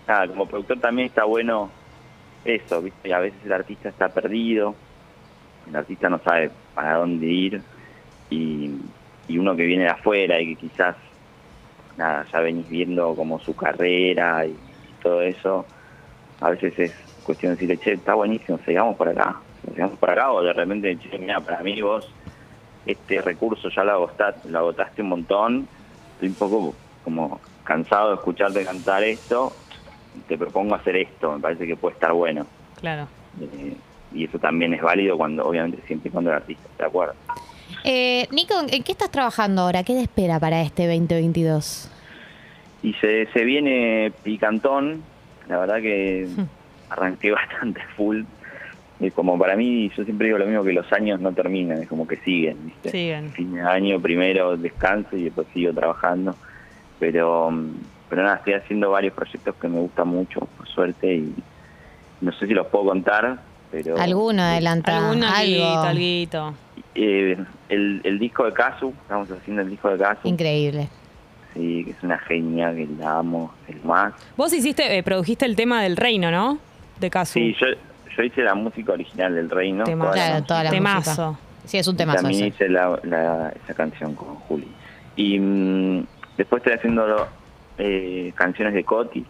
nada, 0.07 0.27
como 0.27 0.47
productor 0.47 0.79
también 0.79 1.07
está 1.09 1.23
bueno 1.25 1.75
eso, 2.43 2.81
¿viste? 2.81 3.13
A 3.13 3.19
veces 3.19 3.43
el 3.43 3.53
artista 3.53 3.89
está 3.89 4.13
perdido, 4.13 4.81
el 5.69 5.75
artista 5.75 6.09
no 6.09 6.19
sabe 6.23 6.51
para 6.73 6.97
dónde 6.97 7.25
ir 7.25 7.63
y, 8.29 8.71
y 9.27 9.37
uno 9.37 9.55
que 9.55 9.63
viene 9.63 9.83
de 9.83 9.91
afuera 9.91 10.41
y 10.41 10.55
que 10.55 10.67
quizás, 10.67 10.97
nada, 11.95 12.25
ya 12.31 12.39
venís 12.39 12.67
viendo 12.67 13.15
como 13.15 13.39
su 13.39 13.55
carrera 13.55 14.45
y 14.45 14.57
todo 15.01 15.21
eso, 15.21 15.67
a 16.41 16.49
veces 16.49 16.77
es 16.77 16.93
cuestión 17.23 17.51
de 17.51 17.55
decirle, 17.55 17.79
che, 17.79 17.93
está 17.93 18.15
buenísimo, 18.15 18.59
sigamos 18.65 18.97
por 18.97 19.09
acá, 19.09 19.39
sigamos 19.71 19.97
por 19.97 20.09
acá, 20.09 20.31
o 20.31 20.41
de 20.41 20.53
repente, 20.53 20.97
che, 20.97 21.17
mira, 21.17 21.39
para 21.39 21.61
mí 21.61 21.81
vos 21.81 22.03
este 22.85 23.21
recurso 23.21 23.69
ya 23.69 23.83
lo 23.83 23.91
agotaste, 23.91 24.49
lo 24.49 24.59
agotaste 24.59 25.01
un 25.01 25.09
montón, 25.09 25.67
estoy 26.13 26.29
un 26.29 26.35
poco 26.35 26.75
como 27.03 27.39
cansado 27.63 28.09
de 28.09 28.15
escucharte 28.15 28.65
cantar 28.65 29.03
esto, 29.03 29.55
te 30.27 30.37
propongo 30.37 30.75
hacer 30.75 30.95
esto, 30.95 31.33
me 31.33 31.39
parece 31.39 31.67
que 31.67 31.75
puede 31.75 31.93
estar 31.93 32.13
bueno. 32.13 32.47
Claro. 32.79 33.07
Eh, 33.39 33.78
y 34.13 34.25
eso 34.25 34.39
también 34.39 34.73
es 34.73 34.81
válido 34.81 35.17
cuando, 35.17 35.45
obviamente, 35.45 35.79
siempre 35.87 36.09
y 36.09 36.11
cuando 36.11 36.31
el 36.31 36.37
artista 36.37 36.63
esté 36.69 36.83
de 36.83 36.87
acuerdo. 36.87 37.15
Eh, 37.83 38.27
Nico, 38.31 38.55
¿en 38.67 38.83
qué 38.83 38.91
estás 38.91 39.11
trabajando 39.11 39.61
ahora? 39.61 39.83
¿Qué 39.83 39.93
te 39.93 40.01
espera 40.01 40.39
para 40.39 40.61
este 40.61 40.87
2022? 40.87 41.89
Y 42.83 42.93
se, 42.93 43.27
se 43.27 43.43
viene 43.43 44.11
picantón, 44.23 45.03
la 45.47 45.59
verdad 45.59 45.81
que 45.81 46.27
arranqué 46.89 47.31
bastante 47.31 47.81
full. 47.95 48.23
Y 48.99 49.11
como 49.11 49.39
para 49.39 49.55
mí, 49.55 49.89
yo 49.95 50.03
siempre 50.03 50.27
digo 50.27 50.37
lo 50.37 50.45
mismo 50.45 50.63
que 50.63 50.73
los 50.73 50.91
años 50.91 51.21
no 51.21 51.31
terminan, 51.31 51.81
es 51.81 51.87
como 51.87 52.05
que 52.05 52.17
siguen, 52.17 52.57
¿viste? 52.65 52.89
Siguen. 52.89 53.31
Fin 53.31 53.53
de 53.53 53.61
año, 53.61 53.99
primero 54.01 54.57
descanso 54.57 55.15
y 55.15 55.23
después 55.25 55.47
sigo 55.53 55.73
trabajando. 55.73 56.35
Pero, 56.99 57.49
mm, 57.49 57.75
pero 58.09 58.23
nada, 58.23 58.37
estoy 58.37 58.53
haciendo 58.53 58.91
varios 58.91 59.13
proyectos 59.13 59.55
que 59.55 59.69
me 59.69 59.79
gustan 59.79 60.09
mucho, 60.09 60.41
por 60.57 60.67
suerte, 60.67 61.15
y 61.15 61.33
no 62.19 62.33
sé 62.33 62.47
si 62.47 62.53
los 62.53 62.67
puedo 62.67 62.85
contar, 62.85 63.39
pero... 63.71 63.97
¿Alguno 63.99 64.41
adelanta? 64.41 64.97
Algún 65.09 65.23
alguito, 65.23 65.65
algo. 65.67 65.81
alguito. 65.83 66.53
Eh, 66.95 67.37
el, 67.69 68.01
el 68.03 68.19
disco 68.19 68.45
de 68.45 68.53
Casu, 68.53 68.93
estamos 69.03 69.29
haciendo 69.31 69.61
el 69.61 69.69
disco 69.69 69.89
de 69.89 69.97
Casu. 69.97 70.27
Increíble. 70.27 70.89
Sí, 71.53 71.83
que 71.85 71.91
es 71.91 72.03
una 72.03 72.17
genia, 72.19 72.73
que 72.73 72.87
la 72.99 73.19
amo, 73.19 73.51
es 73.67 73.83
más. 73.83 74.13
Vos 74.37 74.53
hiciste, 74.53 74.97
eh, 74.97 75.03
produjiste 75.03 75.45
el 75.45 75.55
tema 75.55 75.81
del 75.83 75.97
reino, 75.97 76.29
¿no? 76.31 76.57
De 76.99 77.09
Casu. 77.09 77.33
Sí, 77.33 77.55
yo, 77.59 77.67
yo 78.15 78.23
hice 78.23 78.41
la 78.41 78.53
música 78.55 78.91
original 78.93 79.33
del 79.33 79.49
Reino. 79.49 79.83
Temazo. 79.83 80.11
toda 80.11 80.15
la 80.15 80.23
Claro, 80.23 80.33
música. 80.35 80.47
toda 80.47 80.63
la 80.63 80.69
Temazo. 80.69 81.27
música. 81.31 81.45
Sí, 81.65 81.77
es 81.77 81.87
un 81.87 81.93
Y 81.95 81.97
temazo 81.97 82.21
También 82.23 82.43
ese. 82.45 82.47
hice 82.55 82.69
la, 82.69 82.99
la- 83.03 83.53
esa 83.63 83.73
canción 83.73 84.15
con 84.15 84.35
Juli. 84.35 84.67
Y 85.15 85.39
mm, 85.39 86.05
después 86.37 86.61
estoy 86.61 86.73
haciendo 86.73 87.27
eh, 87.77 88.31
canciones 88.35 88.73
de 88.73 88.83
Coti. 88.83 89.25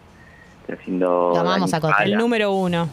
Estoy 0.62 0.76
haciendo. 0.76 1.32
Lo 1.34 1.40
amamos 1.40 1.70
Dani 1.70 1.86
a 1.86 1.88
Coti. 1.96 2.10
El 2.10 2.16
número 2.18 2.52
uno. 2.52 2.88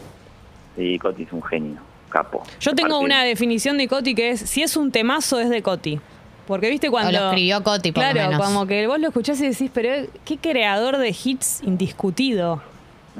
Sí, 0.77 0.97
Coti 0.99 1.23
es 1.23 1.33
un 1.33 1.43
genio, 1.43 1.77
capo. 2.09 2.43
Yo 2.61 2.73
tengo 2.73 2.95
Aparte, 2.95 3.05
una 3.05 3.23
definición 3.23 3.77
de 3.77 3.87
Coti 3.89 4.15
que 4.15 4.29
es, 4.31 4.39
si 4.41 4.61
es 4.63 4.77
un 4.77 4.91
temazo 4.91 5.39
es 5.39 5.49
de 5.49 5.61
Coti. 5.61 5.99
Porque 6.45 6.69
viste 6.69 6.89
cuando... 6.89 7.09
O 7.09 7.11
lo 7.11 7.27
escribió 7.29 7.61
Coti, 7.63 7.91
por 7.91 8.03
lo 8.05 8.11
Claro, 8.11 8.29
menos. 8.29 8.45
como 8.45 8.65
que 8.65 8.87
vos 8.87 8.99
lo 8.99 9.07
escuchás 9.09 9.41
y 9.41 9.49
decís, 9.49 9.69
pero 9.73 10.07
qué 10.23 10.37
creador 10.37 10.97
de 10.97 11.09
hits 11.09 11.61
indiscutido. 11.63 12.61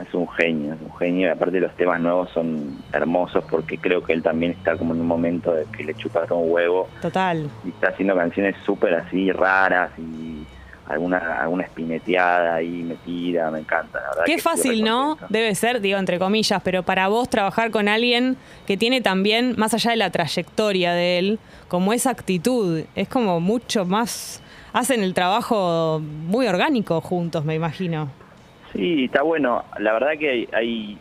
Es 0.02 0.14
un 0.14 0.30
genio, 0.30 0.76
es 0.76 0.80
un 0.82 0.96
genio. 0.98 1.28
Y 1.28 1.32
aparte 1.32 1.60
los 1.60 1.76
temas 1.76 2.00
nuevos 2.00 2.30
son 2.32 2.78
hermosos 2.94 3.44
porque 3.50 3.80
creo 3.80 4.04
que 4.04 4.14
él 4.14 4.22
también 4.24 4.52
está 4.54 4.78
como 4.78 4.94
en 4.94 5.02
un 5.02 5.08
momento 5.08 5.52
de 5.52 5.66
que 5.76 5.84
le 5.84 5.96
chupa 5.96 6.26
todo 6.28 6.38
un 6.38 6.52
huevo 6.52 6.88
Total. 7.02 7.50
y 7.66 7.70
está 7.70 7.88
haciendo 7.90 8.16
canciones 8.16 8.56
súper 8.66 8.94
así 8.94 9.32
raras 9.32 9.90
y 9.98 10.46
alguna 10.88 11.42
alguna 11.42 11.64
espineteada 11.64 12.56
ahí 12.56 12.84
metida, 12.84 13.52
me 13.52 13.60
encanta, 13.60 14.00
la 14.00 14.10
verdad. 14.10 14.24
Qué 14.26 14.36
que 14.36 14.42
fácil, 14.42 14.84
¿no? 14.84 15.18
Debe 15.30 15.54
ser, 15.56 15.82
digo, 15.82 15.98
entre 15.98 16.20
comillas, 16.20 16.62
pero 16.64 16.84
para 16.84 17.08
vos 17.08 17.30
trabajar 17.30 17.72
con 17.72 17.88
alguien 17.88 18.38
que 18.66 18.78
tiene 18.78 19.02
también, 19.02 19.56
más 19.58 19.74
allá 19.74 19.92
de 19.92 19.98
la 19.98 20.12
trayectoria 20.12 20.94
de 20.94 21.20
él, 21.20 21.40
como 21.68 21.94
esa 21.94 22.12
actitud, 22.12 22.84
es 22.96 23.10
como 23.10 23.40
mucho 23.40 23.86
más, 23.86 24.42
hacen 24.74 25.04
el 25.04 25.14
trabajo 25.14 26.00
muy 26.02 26.48
orgánico 26.48 27.02
juntos, 27.02 27.44
me 27.44 27.56
imagino. 27.56 28.10
Sí, 28.74 29.06
está 29.06 29.24
bueno. 29.24 29.64
La 29.80 29.94
verdad 29.94 30.12
que 30.20 30.30
hay, 30.30 30.50
hay 30.54 30.98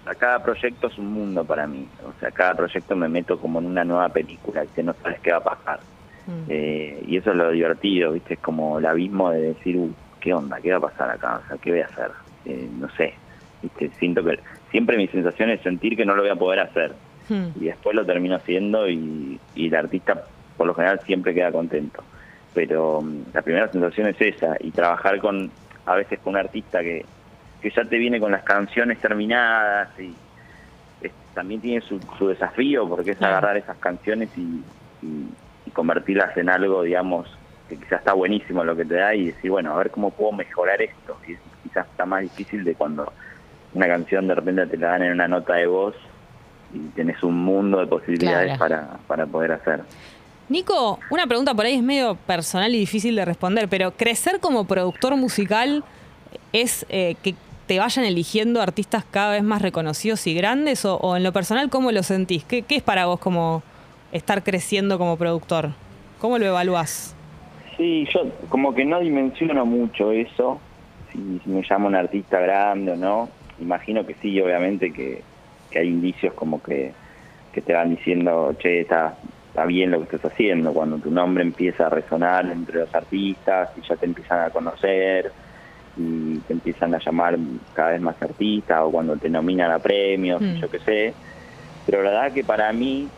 o 0.00 0.04
sea, 0.04 0.14
cada 0.14 0.42
proyecto 0.42 0.86
es 0.86 0.98
un 0.98 1.12
mundo 1.12 1.44
para 1.44 1.66
mí. 1.66 1.86
O 2.06 2.18
sea, 2.20 2.30
cada 2.30 2.54
proyecto 2.54 2.96
me 2.96 3.08
meto 3.08 3.38
como 3.38 3.58
en 3.58 3.66
una 3.66 3.84
nueva 3.84 4.08
película 4.08 4.64
que 4.74 4.82
no 4.82 4.94
sabes 5.02 5.20
qué 5.20 5.32
va 5.32 5.38
a 5.38 5.44
pasar. 5.44 5.80
Mm. 6.26 6.44
Eh, 6.48 7.02
y 7.06 7.16
eso 7.16 7.30
es 7.30 7.36
lo 7.36 7.50
divertido, 7.50 8.12
¿viste? 8.12 8.34
Es 8.34 8.40
como 8.40 8.78
el 8.78 8.86
abismo 8.86 9.30
de 9.30 9.40
decir, 9.40 9.76
uh, 9.76 9.92
¿qué 10.20 10.32
onda? 10.34 10.60
¿Qué 10.60 10.70
va 10.72 10.78
a 10.78 10.90
pasar 10.90 11.10
acá? 11.10 11.40
O 11.44 11.48
sea, 11.48 11.58
¿qué 11.58 11.70
voy 11.70 11.80
a 11.80 11.86
hacer? 11.86 12.10
Eh, 12.44 12.68
no 12.72 12.88
sé. 12.90 13.14
¿Viste? 13.62 13.90
Siento 13.98 14.24
que 14.24 14.38
siempre 14.70 14.96
mi 14.96 15.06
sensación 15.08 15.50
es 15.50 15.60
sentir 15.62 15.96
que 15.96 16.04
no 16.06 16.14
lo 16.14 16.22
voy 16.22 16.30
a 16.30 16.36
poder 16.36 16.60
hacer. 16.60 16.94
Hmm. 17.28 17.48
Y 17.54 17.66
después 17.66 17.94
lo 17.94 18.04
termino 18.06 18.36
haciendo 18.36 18.88
y, 18.88 19.38
y 19.54 19.66
el 19.66 19.74
artista, 19.74 20.24
por 20.56 20.66
lo 20.66 20.74
general, 20.74 21.00
siempre 21.06 21.34
queda 21.34 21.52
contento. 21.52 22.02
Pero 22.52 23.02
mm, 23.02 23.24
la 23.32 23.42
primera 23.42 23.70
sensación 23.70 24.08
es 24.08 24.20
esa. 24.20 24.56
Y 24.60 24.70
trabajar 24.72 25.20
con, 25.20 25.50
a 25.86 25.94
veces 25.94 26.18
con 26.20 26.32
un 26.34 26.40
artista 26.40 26.80
que, 26.80 27.04
que 27.60 27.70
ya 27.70 27.84
te 27.84 27.98
viene 27.98 28.18
con 28.18 28.32
las 28.32 28.42
canciones 28.42 28.98
terminadas 29.00 29.88
y 30.00 30.16
es- 31.00 31.12
también 31.34 31.60
tiene 31.60 31.80
su, 31.82 32.00
su 32.18 32.28
desafío 32.28 32.88
porque 32.88 33.12
es 33.12 33.22
agarrar 33.22 33.56
esas 33.58 33.78
canciones 33.78 34.30
y, 34.36 34.64
y- 35.02 35.28
y 35.70 35.72
convertirlas 35.72 36.36
en 36.36 36.50
algo, 36.50 36.82
digamos, 36.82 37.28
que 37.68 37.76
quizás 37.76 38.00
está 38.00 38.12
buenísimo 38.12 38.64
lo 38.64 38.74
que 38.76 38.84
te 38.84 38.94
da 38.94 39.14
y 39.14 39.26
decir, 39.26 39.50
bueno, 39.50 39.72
a 39.72 39.78
ver 39.78 39.90
cómo 39.90 40.10
puedo 40.10 40.32
mejorar 40.32 40.82
esto. 40.82 41.16
Y 41.28 41.36
quizás 41.62 41.86
está 41.86 42.04
más 42.04 42.22
difícil 42.22 42.64
de 42.64 42.74
cuando 42.74 43.12
una 43.72 43.86
canción 43.86 44.26
de 44.26 44.34
repente 44.34 44.66
te 44.66 44.76
la 44.76 44.88
dan 44.88 45.02
en 45.04 45.12
una 45.12 45.28
nota 45.28 45.54
de 45.54 45.66
voz 45.66 45.94
y 46.74 46.78
tenés 46.96 47.22
un 47.22 47.36
mundo 47.44 47.78
de 47.78 47.86
posibilidades 47.86 48.56
Claro. 48.56 48.58
para, 48.58 48.98
para 49.06 49.26
poder 49.26 49.52
hacer. 49.52 49.82
Nico, 50.48 50.98
una 51.10 51.26
pregunta 51.28 51.54
por 51.54 51.64
ahí 51.64 51.76
es 51.76 51.82
medio 51.82 52.16
personal 52.16 52.74
y 52.74 52.78
difícil 52.78 53.14
de 53.14 53.24
responder, 53.24 53.68
pero 53.68 53.92
¿crecer 53.92 54.40
como 54.40 54.64
productor 54.64 55.14
musical 55.16 55.84
es 56.52 56.84
eh, 56.88 57.14
que 57.22 57.36
te 57.68 57.78
vayan 57.78 58.04
eligiendo 58.04 58.60
artistas 58.60 59.04
cada 59.08 59.30
vez 59.32 59.44
más 59.44 59.62
reconocidos 59.62 60.26
y 60.26 60.34
grandes? 60.34 60.84
¿O, 60.84 60.96
o 60.96 61.16
en 61.16 61.22
lo 61.22 61.32
personal 61.32 61.70
cómo 61.70 61.92
lo 61.92 62.02
sentís? 62.02 62.42
¿Qué, 62.42 62.62
qué 62.62 62.74
es 62.76 62.82
para 62.82 63.06
vos 63.06 63.20
como 63.20 63.62
estar 64.12 64.42
creciendo 64.42 64.98
como 64.98 65.16
productor? 65.16 65.70
¿Cómo 66.18 66.38
lo 66.38 66.46
evaluás? 66.46 67.14
Sí, 67.76 68.06
yo 68.12 68.26
como 68.48 68.74
que 68.74 68.84
no 68.84 69.00
dimensiono 69.00 69.64
mucho 69.64 70.12
eso, 70.12 70.60
si, 71.12 71.40
si 71.42 71.50
me 71.50 71.62
llama 71.68 71.86
un 71.86 71.94
artista 71.94 72.38
grande 72.40 72.92
o 72.92 72.96
no. 72.96 73.28
Imagino 73.60 74.06
que 74.06 74.14
sí, 74.20 74.40
obviamente 74.40 74.92
que, 74.92 75.22
que 75.70 75.78
hay 75.78 75.88
indicios 75.88 76.34
como 76.34 76.62
que, 76.62 76.92
que 77.52 77.60
te 77.62 77.72
van 77.72 77.90
diciendo, 77.94 78.54
che, 78.58 78.80
está, 78.80 79.16
está 79.48 79.64
bien 79.64 79.90
lo 79.90 80.06
que 80.06 80.16
estás 80.16 80.32
haciendo, 80.32 80.72
cuando 80.72 80.98
tu 80.98 81.10
nombre 81.10 81.42
empieza 81.42 81.86
a 81.86 81.90
resonar 81.90 82.46
entre 82.46 82.80
los 82.80 82.94
artistas 82.94 83.70
y 83.76 83.86
ya 83.88 83.96
te 83.96 84.06
empiezan 84.06 84.40
a 84.40 84.50
conocer 84.50 85.32
y 85.96 86.38
te 86.38 86.52
empiezan 86.52 86.94
a 86.94 86.98
llamar 86.98 87.36
cada 87.74 87.90
vez 87.90 88.00
más 88.00 88.20
artistas 88.22 88.80
o 88.82 88.90
cuando 88.90 89.16
te 89.16 89.28
nominan 89.28 89.70
a 89.70 89.78
premios, 89.78 90.40
Mm. 90.40 90.54
yo 90.56 90.70
qué 90.70 90.78
sé. 90.80 91.14
Pero 91.86 92.02
la 92.02 92.10
verdad 92.10 92.32
que 92.32 92.44
para 92.44 92.72
mí 92.72 93.08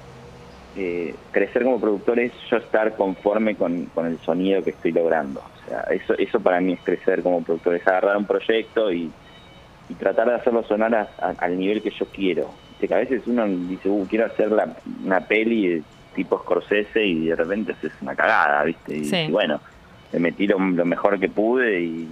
eh, 0.77 1.15
crecer 1.31 1.65
como 1.65 1.81
productor 1.81 2.19
es 2.21 2.33
yo 2.51 2.57
estar 2.57 2.95
conforme 2.97 3.57
con, 3.57 3.87
con 3.87 4.07
el 4.07 4.19
sonido 4.21 4.63
que 4.65 4.71
estoy 4.71 4.93
logrando. 4.93 5.41
O 5.41 5.69
sea, 5.69 5.81
eso, 5.91 6.15
eso 6.19 6.41
para 6.41 6.61
mí 6.61 6.73
es 6.75 6.81
crecer 6.81 7.23
como 7.23 7.43
productor, 7.43 7.75
es 7.77 7.87
agarrar 7.87 8.17
un 8.17 8.27
proyecto 8.27 8.93
y, 8.93 9.11
y 9.89 9.95
tratar 9.95 10.29
de 10.29 10.35
hacerlo 10.37 10.63
sonar 10.65 10.95
a- 10.95 11.09
a- 11.21 11.35
al 11.39 11.59
nivel 11.59 11.83
que 11.83 11.91
yo 11.91 12.07
quiero. 12.07 12.51
Que 12.81 12.93
a 12.93 12.99
veces 12.99 13.23
uno 13.27 13.47
dice, 13.47 13.89
uh, 13.89 14.07
quiero 14.09 14.27
hacer 14.27 14.51
la- 14.51 14.77
una 15.05 15.21
peli 15.21 15.69
de 15.69 15.83
tipo 16.15 16.39
Scorsese 16.39 17.05
y 17.05 17.27
de 17.29 17.37
repente 17.37 17.75
es 17.83 17.93
una 18.03 18.15
cagada, 18.17 18.65
¿viste? 18.65 18.97
Y, 18.97 19.05
Sí. 19.05 19.17
y 19.29 19.31
bueno, 19.31 19.61
le 20.13 20.19
metí 20.19 20.47
lo, 20.47 20.59
lo 20.59 20.85
mejor 20.85 21.19
que 21.21 21.29
pude 21.29 21.81
y, 21.81 22.09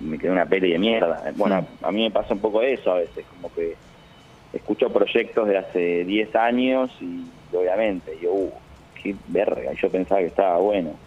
y 0.00 0.04
me 0.04 0.18
quedó 0.18 0.32
una 0.32 0.46
peli 0.46 0.72
de 0.72 0.78
mierda. 0.78 1.22
Bueno, 1.36 1.66
a 1.82 1.92
mí 1.92 2.02
me 2.04 2.10
pasa 2.10 2.34
un 2.34 2.40
poco 2.40 2.62
eso 2.62 2.92
a 2.92 2.98
veces, 2.98 3.24
como 3.36 3.52
que 3.52 3.76
escucho 4.52 4.90
proyectos 4.90 5.46
de 5.48 5.58
hace 5.58 6.04
10 6.04 6.34
años 6.36 6.90
y 7.00 7.24
obviamente 7.52 8.18
yo, 8.20 8.32
uh, 8.34 8.62
qué 9.02 9.16
verga, 9.26 9.72
yo 9.80 9.90
pensaba 9.90 10.20
que 10.20 10.28
estaba 10.28 10.58
bueno. 10.58 11.00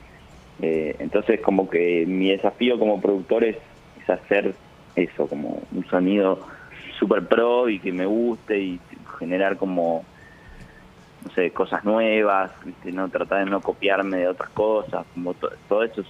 Eh, 0.60 0.96
entonces 1.00 1.42
como 1.42 1.70
que 1.70 2.06
mi 2.08 2.32
desafío 2.32 2.80
como 2.80 3.02
productor 3.02 3.44
es, 3.46 3.58
hacer 4.08 4.60
eso, 4.96 5.30
como 5.30 5.68
un 5.72 5.86
sonido 5.86 6.48
super 7.00 7.28
pro 7.28 7.70
y 7.70 7.80
que 7.80 7.92
me 7.94 8.06
guste 8.06 8.60
y 8.60 8.84
generar 9.20 9.58
como, 9.58 10.10
no 11.22 11.30
sé, 11.32 11.54
cosas 11.54 11.84
nuevas, 11.84 12.52
¿viste? 12.66 12.92
no 12.92 13.10
tratar 13.10 13.46
de 13.46 13.52
no 13.52 13.62
copiarme 13.62 14.18
de 14.20 14.28
otras 14.28 14.50
cosas, 14.52 15.06
como 15.14 15.36
to- 15.36 15.50
todo 15.68 15.84
eso 15.84 16.02
es, 16.02 16.10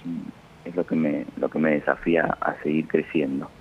es 0.64 0.74
lo 0.74 0.86
que 0.86 0.96
me 0.96 1.26
lo 1.36 1.50
que 1.50 1.58
me 1.58 1.72
desafía 1.72 2.24
a 2.40 2.60
seguir 2.62 2.88
creciendo. 2.88 3.52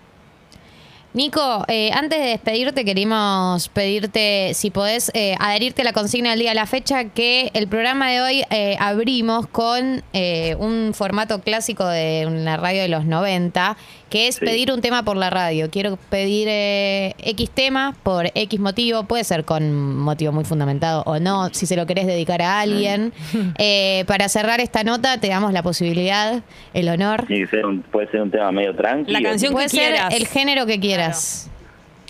Nico, 1.14 1.66
eh, 1.68 1.92
antes 1.94 2.22
de 2.22 2.28
despedirte, 2.28 2.86
queríamos 2.86 3.68
pedirte 3.68 4.54
si 4.54 4.72
podés 4.72 5.12
eh, 5.14 5.36
adherirte 5.40 5.82
a 5.82 5.86
la 5.86 5.92
consigna 5.92 6.30
del 6.30 6.40
día 6.40 6.52
a 6.52 6.54
la 6.54 6.66
fecha, 6.66 7.04
que 7.04 7.52
el 7.54 7.68
programa 7.68 8.10
de 8.10 8.22
hoy 8.22 8.44
eh, 8.50 8.78
abrimos 8.80 9.46
con 9.48 10.04
eh, 10.14 10.56
un 10.58 10.94
formato 10.94 11.42
clásico 11.42 11.86
de 11.86 12.30
la 12.30 12.56
radio 12.56 12.82
de 12.82 12.88
los 12.88 13.04
90, 13.04 13.76
que 14.12 14.28
es 14.28 14.36
Sí. 14.36 14.46
pedir 14.46 14.72
un 14.72 14.82
tema 14.82 15.04
por 15.04 15.18
la 15.18 15.32
radio. 15.32 15.72
Quiero 15.72 15.98
pedir 16.10 16.48
eh, 16.52 17.16
X 17.18 17.50
tema 17.50 17.96
por 18.04 18.28
X 18.36 18.60
motivo, 18.60 19.06
puede 19.06 19.24
ser 19.24 19.46
con 19.46 19.98
motivo 19.98 20.32
muy 20.32 20.44
fundamentado 20.44 21.02
o 21.08 21.18
no, 21.20 21.50
si 21.54 21.66
se 21.66 21.76
lo 21.76 21.88
querés 21.88 22.06
dedicar 22.06 22.44
a 22.44 22.60
alguien. 22.62 23.14
Eh, 23.58 24.04
para 24.08 24.30
cerrar 24.30 24.60
esta 24.60 24.84
nota, 24.84 25.18
te 25.20 25.30
damos 25.30 25.54
la 25.54 25.64
posibilidad, 25.64 26.44
el 26.76 26.90
honor. 26.90 27.26
Un- 27.64 27.82
puede 27.92 28.08
ser 28.12 28.22
un 28.22 28.30
tema 28.30 28.52
medio 28.52 28.76
tranquilo. 28.76 29.18
La 29.20 29.28
canción 29.28 29.54
Puede 29.54 29.66
que 29.66 29.70
ser 29.78 29.94
quieras. 29.94 30.14
el 30.14 30.28
género 30.28 30.66
que 30.68 30.80
quieras. 30.80 31.50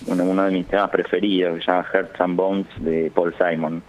Uno, 0.08 0.24
uno 0.24 0.44
de 0.44 0.52
mis 0.52 0.66
temas 0.68 0.90
preferidos, 0.90 1.56
que 1.60 1.64
se 1.64 1.72
llama 1.72 1.86
Hearts 1.94 2.20
and 2.20 2.36
Bones 2.36 2.66
de 2.80 3.12
Paul 3.14 3.34
Simon. 3.38 3.84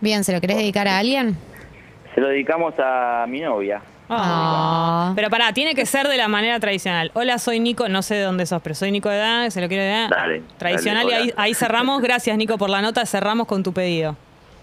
Bien, 0.00 0.24
¿se 0.24 0.32
lo 0.32 0.40
querés 0.40 0.56
dedicar 0.56 0.88
a 0.88 0.98
alguien? 0.98 1.36
Se 2.14 2.20
lo 2.20 2.26
dedicamos 2.28 2.74
a 2.78 3.24
mi 3.28 3.38
novia. 3.40 3.80
Ah. 4.10 5.12
Pero 5.14 5.30
pará, 5.30 5.52
tiene 5.52 5.74
que 5.74 5.86
ser 5.86 6.08
de 6.08 6.16
la 6.16 6.26
manera 6.26 6.58
tradicional. 6.58 7.12
Hola, 7.14 7.38
soy 7.38 7.60
Nico, 7.60 7.88
no 7.88 8.02
sé 8.02 8.16
de 8.16 8.22
dónde 8.22 8.44
sos, 8.44 8.60
pero 8.60 8.74
soy 8.74 8.90
Nico 8.90 9.08
de 9.08 9.16
edad, 9.16 9.50
se 9.50 9.60
lo 9.60 9.68
quiero 9.68 9.84
dar. 9.84 10.10
Dale, 10.10 10.42
Tradicional 10.58 11.06
dale, 11.08 11.24
y 11.24 11.28
ahí, 11.28 11.34
ahí 11.36 11.54
cerramos. 11.54 12.02
Gracias, 12.02 12.36
Nico, 12.36 12.58
por 12.58 12.70
la 12.70 12.82
nota. 12.82 13.06
Cerramos 13.06 13.46
con 13.46 13.62
tu 13.62 13.72
pedido. 13.72 14.16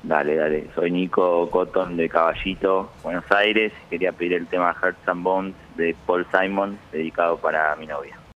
Dale, 0.03 0.35
dale. 0.35 0.67
Soy 0.75 0.91
Nico 0.91 1.49
Cotton 1.49 1.97
de 1.97 2.09
Caballito, 2.09 2.91
Buenos 3.03 3.29
Aires. 3.31 3.73
Quería 3.89 4.11
pedir 4.11 4.33
el 4.33 4.47
tema 4.47 4.73
Hearts 4.73 5.07
and 5.07 5.23
Bones 5.23 5.55
de 5.75 5.95
Paul 6.05 6.25
Simon, 6.31 6.77
dedicado 6.91 7.37
para 7.37 7.75
mi 7.77 7.87
novia. 7.87 8.16